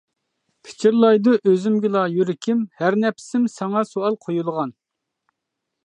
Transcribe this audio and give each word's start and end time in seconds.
پىچىرلايدۇ 0.67 1.35
ئۆزۈمگىلا 1.51 2.03
يۈرىكىم، 2.13 2.65
ھەر 2.81 2.99
نەپىسىم 3.05 3.47
ماڭا 3.53 3.85
سوئال 3.93 4.19
قويۇلغان. 4.25 4.75